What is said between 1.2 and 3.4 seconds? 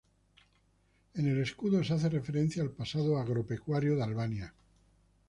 el escudo se hace referencia al pasado